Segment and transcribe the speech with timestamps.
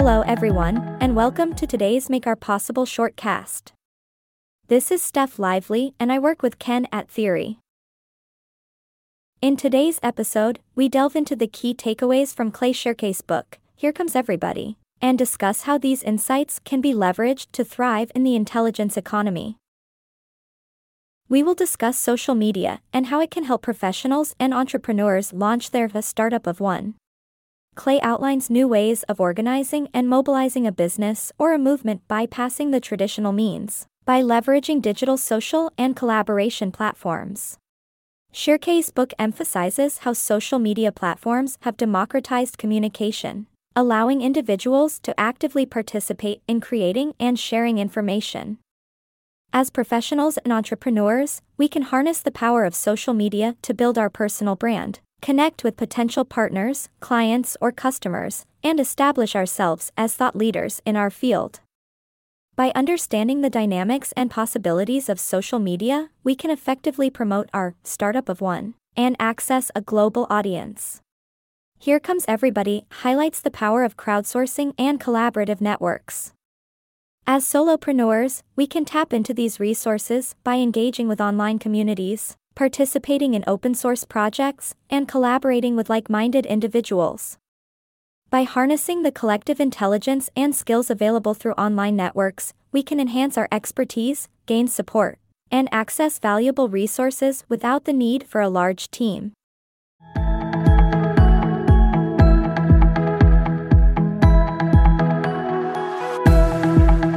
[0.00, 3.72] Hello, everyone, and welcome to today's Make Our Possible shortcast.
[4.68, 7.58] This is Steph Lively, and I work with Ken at Theory.
[9.42, 14.14] In today's episode, we delve into the key takeaways from Clay Shirky's book, Here Comes
[14.14, 19.56] Everybody, and discuss how these insights can be leveraged to thrive in the intelligence economy.
[21.28, 25.90] We will discuss social media and how it can help professionals and entrepreneurs launch their
[26.02, 26.94] startup of one.
[27.78, 32.80] Clay outlines new ways of organizing and mobilizing a business or a movement bypassing the
[32.80, 37.56] traditional means by leveraging digital social and collaboration platforms.
[38.32, 43.46] Shirky's book emphasizes how social media platforms have democratized communication,
[43.76, 48.58] allowing individuals to actively participate in creating and sharing information.
[49.52, 54.10] As professionals and entrepreneurs, we can harness the power of social media to build our
[54.10, 60.82] personal brand, connect with potential partners, clients, or customers, and establish ourselves as thought leaders
[60.84, 61.60] in our field.
[62.56, 68.28] By understanding the dynamics and possibilities of social media, we can effectively promote our startup
[68.28, 71.00] of one and access a global audience.
[71.78, 76.32] Here Comes Everybody highlights the power of crowdsourcing and collaborative networks.
[77.24, 83.44] As solopreneurs, we can tap into these resources by engaging with online communities, participating in
[83.46, 87.38] open source projects, and collaborating with like minded individuals.
[88.30, 93.46] By harnessing the collective intelligence and skills available through online networks, we can enhance our
[93.52, 95.20] expertise, gain support,
[95.52, 99.34] and access valuable resources without the need for a large team.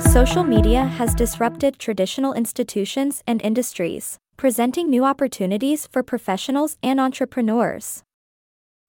[0.00, 8.02] Social media has disrupted traditional institutions and industries, presenting new opportunities for professionals and entrepreneurs.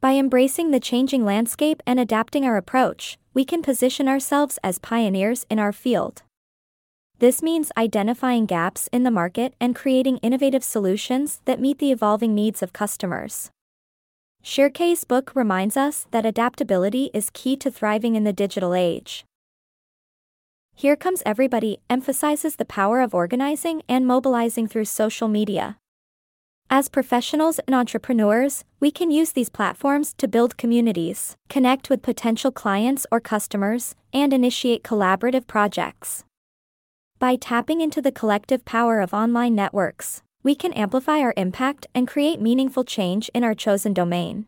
[0.00, 5.46] By embracing the changing landscape and adapting our approach, we can position ourselves as pioneers
[5.48, 6.22] in our field.
[7.18, 12.34] This means identifying gaps in the market and creating innovative solutions that meet the evolving
[12.34, 13.50] needs of customers.
[14.42, 19.24] Shirky's book reminds us that adaptability is key to thriving in the digital age.
[20.74, 25.76] Here Comes Everybody emphasizes the power of organizing and mobilizing through social media.
[26.68, 32.50] As professionals and entrepreneurs, we can use these platforms to build communities, connect with potential
[32.50, 36.24] clients or customers, and initiate collaborative projects.
[37.20, 42.08] By tapping into the collective power of online networks, we can amplify our impact and
[42.08, 44.46] create meaningful change in our chosen domain.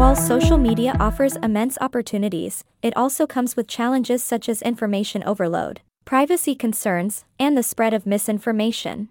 [0.00, 5.82] While social media offers immense opportunities, it also comes with challenges such as information overload,
[6.06, 9.10] privacy concerns, and the spread of misinformation.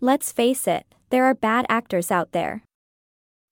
[0.00, 2.62] Let's face it, there are bad actors out there.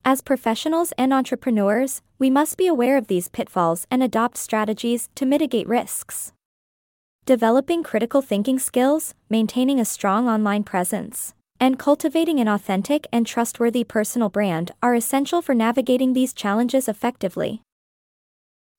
[0.05, 5.27] As professionals and entrepreneurs, we must be aware of these pitfalls and adopt strategies to
[5.27, 6.33] mitigate risks.
[7.25, 13.85] Developing critical thinking skills, maintaining a strong online presence, and cultivating an authentic and trustworthy
[13.85, 17.63] personal brand are essential for navigating these challenges effectively.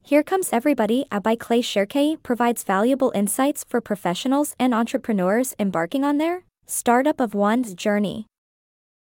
[0.03, 6.17] Here Comes Everybody by Clay Shirky provides valuable insights for professionals and entrepreneurs embarking on
[6.17, 8.25] their startup of one's journey.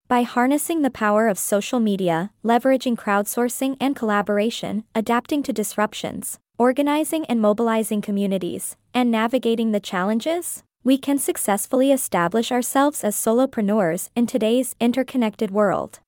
[0.08, 7.26] By harnessing the power of social media, leveraging crowdsourcing and collaboration, adapting to disruptions, organizing
[7.26, 14.24] and mobilizing communities, and navigating the challenges, we can successfully establish ourselves as solopreneurs in
[14.24, 15.98] today's interconnected world.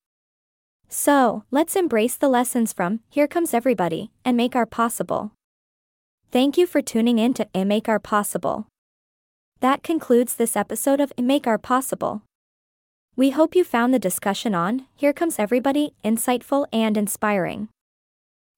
[0.87, 5.33] So, let's embrace the lessons from Here Comes Everybody and make our possible.
[6.31, 8.67] Thank you for tuning in to Make Our Possible.
[9.59, 12.21] That concludes this episode of Make Our Possible.
[13.17, 17.67] We hope you found the discussion on Here Comes Everybody insightful and inspiring.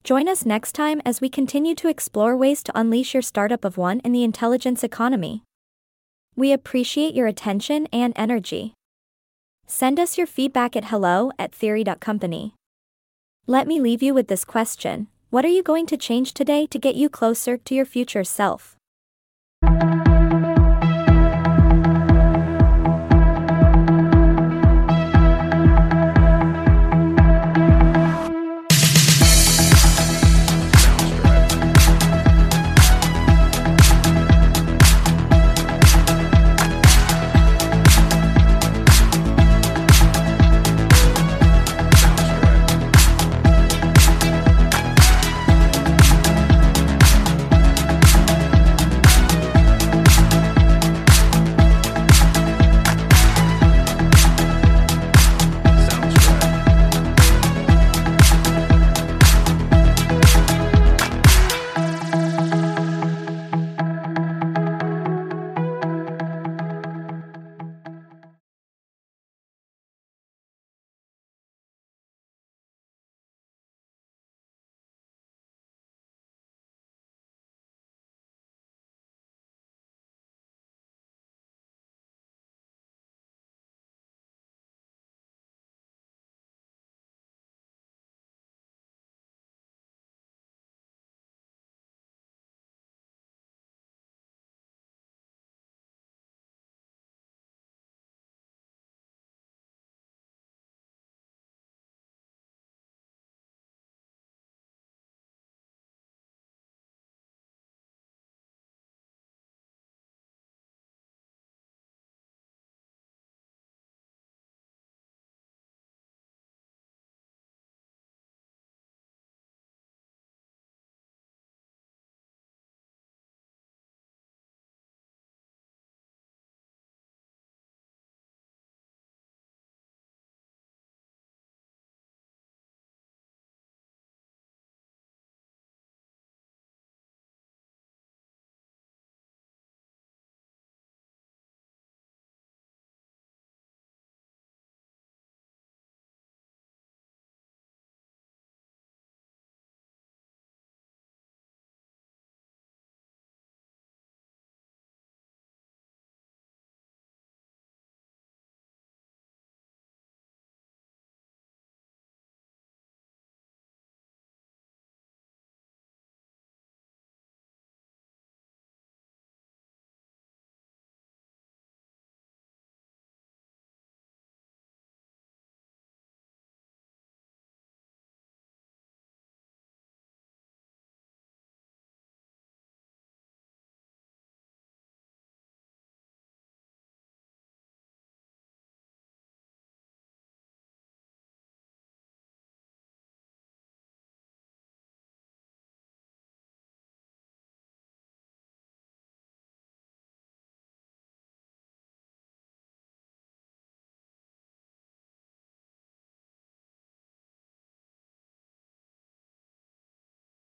[0.03, 3.75] Join us next time as we continue to explore ways to unleash your startup of
[3.75, 5.41] one in the intelligence economy.
[6.35, 8.73] We appreciate your attention and energy.
[9.67, 12.55] Send us your feedback at hello at theory.company.
[13.47, 16.79] Let me leave you with this question What are you going to change today to
[16.79, 18.75] get you closer to your future self?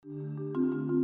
[0.07, 0.17] Thank
[0.57, 1.04] you.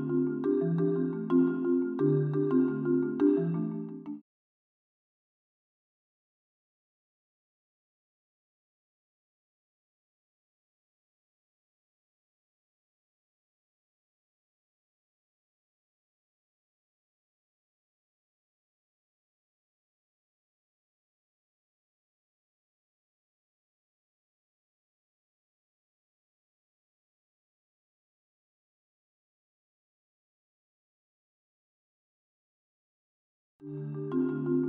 [33.63, 33.73] Thank
[34.13, 34.60] you.